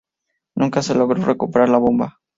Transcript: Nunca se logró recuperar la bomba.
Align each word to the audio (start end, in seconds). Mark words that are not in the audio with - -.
Nunca 0.55 0.81
se 0.81 0.95
logró 0.95 1.23
recuperar 1.23 1.69
la 1.69 1.77
bomba. 1.77 2.17